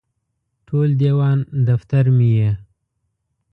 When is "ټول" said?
0.67-0.89